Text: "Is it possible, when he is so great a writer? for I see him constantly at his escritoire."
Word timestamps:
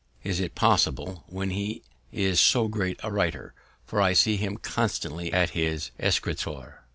"Is 0.23 0.39
it 0.39 0.55
possible, 0.55 1.25
when 1.27 1.51
he 1.51 1.83
is 2.11 2.39
so 2.39 2.67
great 2.67 2.99
a 3.03 3.11
writer? 3.11 3.53
for 3.85 4.01
I 4.01 4.13
see 4.13 4.35
him 4.35 4.57
constantly 4.57 5.31
at 5.31 5.51
his 5.51 5.91
escritoire." 5.99 6.87